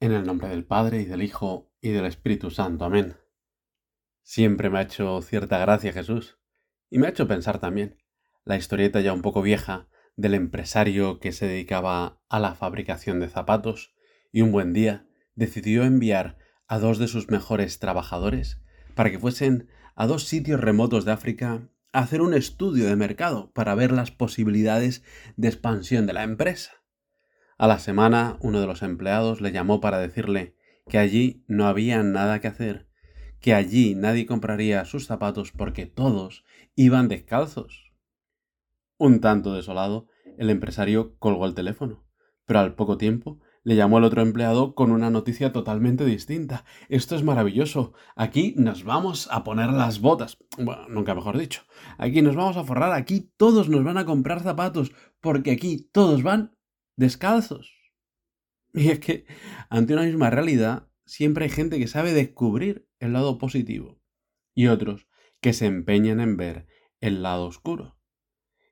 [0.00, 2.84] En el nombre del Padre y del Hijo y del Espíritu Santo.
[2.84, 3.16] Amén.
[4.22, 6.38] Siempre me ha hecho cierta gracia Jesús
[6.90, 8.02] y me ha hecho pensar también
[8.44, 13.28] la historieta ya un poco vieja del empresario que se dedicaba a la fabricación de
[13.28, 13.94] zapatos
[14.32, 18.60] y un buen día decidió enviar a dos de sus mejores trabajadores
[18.94, 23.52] para que fuesen a dos sitios remotos de África a hacer un estudio de mercado
[23.52, 25.02] para ver las posibilidades
[25.36, 26.83] de expansión de la empresa.
[27.56, 30.56] A la semana uno de los empleados le llamó para decirle
[30.88, 32.88] que allí no había nada que hacer,
[33.40, 37.92] que allí nadie compraría sus zapatos porque todos iban descalzos.
[38.98, 42.04] Un tanto desolado, el empresario colgó el teléfono,
[42.44, 46.66] pero al poco tiempo le llamó el otro empleado con una noticia totalmente distinta.
[46.90, 47.94] Esto es maravilloso.
[48.14, 50.36] Aquí nos vamos a poner las botas.
[50.58, 51.62] Bueno, nunca mejor dicho.
[51.96, 52.92] Aquí nos vamos a forrar.
[52.92, 54.92] Aquí todos nos van a comprar zapatos.
[55.22, 56.53] Porque aquí todos van
[56.96, 57.72] descalzos.
[58.76, 59.24] Y es que
[59.70, 64.00] ante una misma realidad siempre hay gente que sabe descubrir el lado positivo
[64.52, 65.06] y otros
[65.40, 66.66] que se empeñan en ver
[67.00, 67.96] el lado oscuro.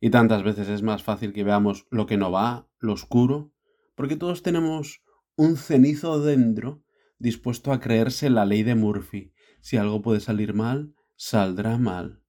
[0.00, 3.52] Y tantas veces es más fácil que veamos lo que no va, lo oscuro,
[3.94, 5.02] porque todos tenemos
[5.36, 6.82] un cenizo dentro
[7.18, 9.34] dispuesto a creerse la ley de Murphy.
[9.60, 12.22] Si algo puede salir mal, saldrá mal.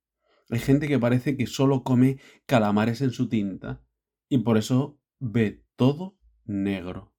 [0.49, 3.81] Hay gente que parece que solo come calamares en su tinta
[4.27, 6.15] y por eso ve todo
[6.45, 7.11] negro.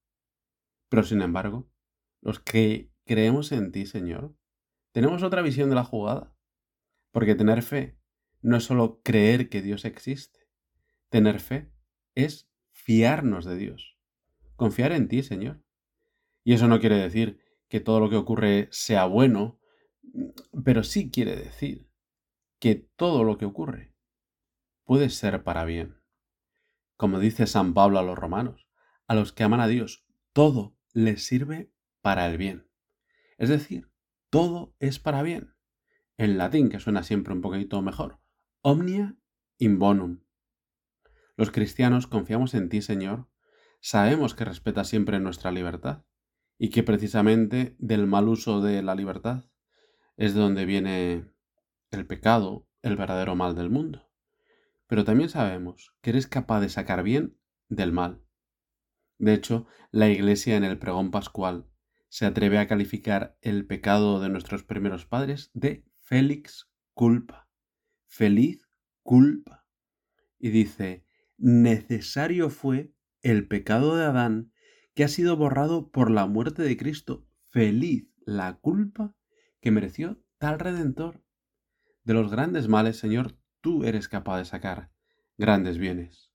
[0.89, 1.69] Pero sin embargo,
[2.21, 4.37] los que creemos en ti, Señor,
[4.93, 6.33] tenemos otra visión de la jugada.
[7.11, 7.99] Porque tener fe
[8.41, 10.47] no es solo creer que Dios existe.
[11.09, 11.73] Tener fe
[12.15, 13.99] es fiarnos de Dios.
[14.55, 15.65] Confiar en ti, Señor.
[16.45, 19.59] Y eso no quiere decir que todo lo que ocurre sea bueno,
[20.65, 21.89] pero sí quiere decir
[22.61, 23.93] que todo lo que ocurre
[24.85, 26.02] puede ser para bien.
[26.97, 28.69] Como dice San Pablo a los romanos,
[29.07, 32.69] a los que aman a Dios, todo les sirve para el bien.
[33.39, 33.91] Es decir,
[34.31, 35.55] todo es para bien.
[36.17, 38.21] En latín, que suena siempre un poquito mejor,
[38.61, 39.17] omnia
[39.59, 40.21] in bonum.
[41.37, 43.29] Los cristianos confiamos en ti, Señor,
[43.81, 46.05] sabemos que respetas siempre nuestra libertad
[46.59, 49.45] y que precisamente del mal uso de la libertad
[50.17, 51.33] es de donde viene
[51.91, 54.12] el pecado, el verdadero mal del mundo
[54.93, 57.39] pero también sabemos que eres capaz de sacar bien
[57.71, 58.23] del mal.
[59.17, 61.67] De hecho, la Iglesia en el pregón pascual
[62.11, 67.49] se atreve a calificar el pecado de nuestros primeros padres de Félix culpa,
[68.07, 68.69] feliz
[69.03, 69.67] culpa.
[70.39, 71.07] Y dice,
[71.39, 72.93] necesario fue
[73.23, 74.53] el pecado de Adán
[74.95, 79.17] que ha sido borrado por la muerte de Cristo, feliz la culpa
[79.63, 81.25] que mereció tal redentor.
[82.05, 84.91] De los grandes males, Señor, tú eres capaz de sacar
[85.39, 86.31] grandes bienes.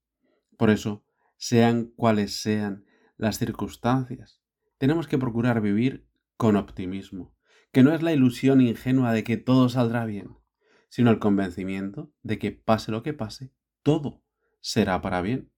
[0.57, 1.05] Por eso,
[1.37, 2.85] sean cuales sean
[3.17, 4.41] las circunstancias,
[4.79, 7.35] tenemos que procurar vivir con optimismo,
[7.71, 10.35] que no es la ilusión ingenua de que todo saldrá bien,
[10.89, 14.23] sino el convencimiento de que pase lo que pase, todo
[14.61, 15.51] será para bien.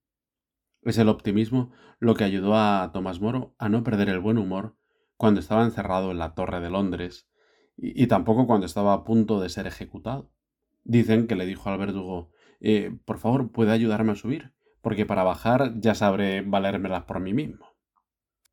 [0.82, 4.76] Es el optimismo lo que ayudó a Tomás Moro a no perder el buen humor
[5.16, 7.28] cuando estaba encerrado en la Torre de Londres
[7.76, 10.32] y, y tampoco cuando estaba a punto de ser ejecutado.
[10.84, 12.30] Dicen que le dijo al verdugo,
[12.60, 14.52] eh, por favor, ¿puede ayudarme a subir?
[14.82, 17.66] Porque para bajar ya sabré valérmelas por mí mismo.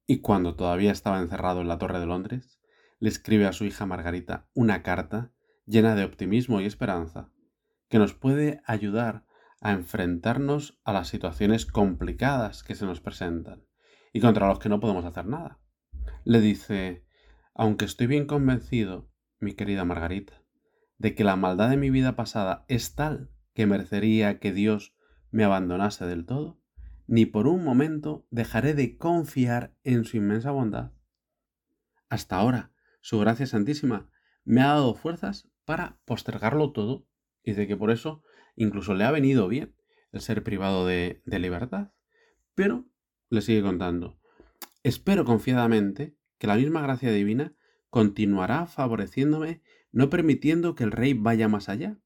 [0.06, 2.60] Y cuando todavía estaba encerrado en la Torre de Londres,
[3.00, 5.32] le escribe a su hija Margarita una carta
[5.66, 7.32] llena de optimismo y esperanza,
[7.90, 9.26] que nos puede ayudar
[9.60, 13.66] a enfrentarnos a las situaciones complicadas que se nos presentan
[14.14, 15.60] y contra los que no podemos hacer nada.
[16.24, 17.06] Le dice,
[17.54, 19.10] aunque estoy bien convencido,
[19.40, 20.42] mi querida Margarita,
[20.98, 24.96] de que la maldad de mi vida pasada es tal que merecería que Dios
[25.32, 26.60] me abandonase del todo,
[27.08, 30.92] ni por un momento dejaré de confiar en su inmensa bondad.
[32.10, 32.72] Hasta ahora,
[33.02, 34.10] su gracia santísima
[34.44, 37.08] me ha dado fuerzas para postergarlo todo
[37.44, 38.24] y de que por eso
[38.56, 39.76] incluso le ha venido bien
[40.12, 41.92] el ser privado de, de libertad.
[42.56, 42.86] Pero,
[43.30, 44.20] le sigue contando,
[44.84, 47.54] espero confiadamente que la misma gracia divina
[47.98, 52.00] continuará favoreciéndome no permitiendo que el rey vaya más allá,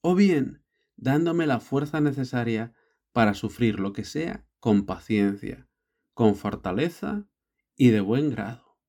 [0.00, 0.64] o bien
[0.96, 2.74] dándome la fuerza necesaria
[3.12, 5.68] para sufrir lo que sea con paciencia,
[6.12, 7.28] con fortaleza
[7.76, 8.80] y de buen grado.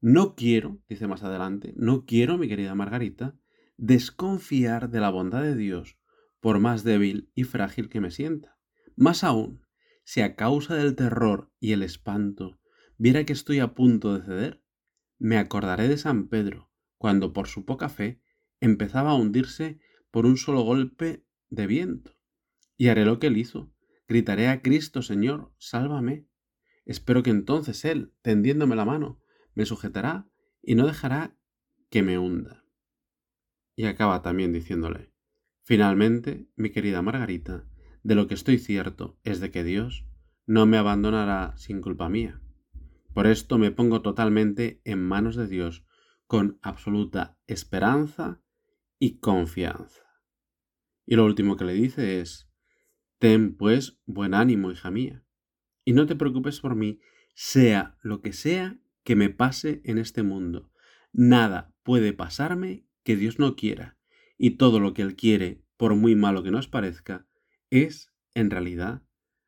[0.00, 3.38] No quiero, dice más adelante, no quiero, mi querida Margarita,
[3.76, 6.00] desconfiar de la bondad de Dios
[6.40, 8.58] por más débil y frágil que me sienta.
[8.96, 9.64] Más aún,
[10.02, 12.58] si a causa del terror y el espanto
[12.98, 14.59] viera que estoy a punto de ceder,
[15.20, 18.20] me acordaré de San Pedro, cuando por su poca fe
[18.58, 19.78] empezaba a hundirse
[20.10, 22.16] por un solo golpe de viento.
[22.76, 23.72] Y haré lo que él hizo.
[24.08, 26.26] Gritaré a Cristo, Señor, sálvame.
[26.84, 29.20] Espero que entonces Él, tendiéndome la mano,
[29.54, 30.26] me sujetará
[30.62, 31.36] y no dejará
[31.90, 32.64] que me hunda.
[33.76, 35.12] Y acaba también diciéndole,
[35.62, 37.66] finalmente, mi querida Margarita,
[38.02, 40.06] de lo que estoy cierto es de que Dios
[40.46, 42.39] no me abandonará sin culpa mía.
[43.12, 45.84] Por esto me pongo totalmente en manos de Dios
[46.26, 48.40] con absoluta esperanza
[48.98, 50.02] y confianza.
[51.06, 52.48] Y lo último que le dice es,
[53.18, 55.24] ten pues buen ánimo, hija mía,
[55.84, 57.00] y no te preocupes por mí,
[57.34, 60.70] sea lo que sea que me pase en este mundo.
[61.12, 63.98] Nada puede pasarme que Dios no quiera,
[64.38, 67.26] y todo lo que Él quiere, por muy malo que nos parezca,
[67.70, 69.02] es, en realidad,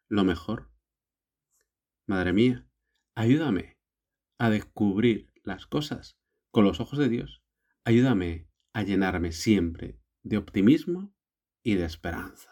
[0.08, 0.72] lo mejor.
[2.06, 2.66] Madre mía,
[3.14, 3.78] ayúdame
[4.38, 6.18] a descubrir las cosas
[6.50, 7.42] con los ojos de Dios.
[7.84, 11.14] Ayúdame a llenarme siempre de optimismo
[11.62, 12.51] y de esperanza.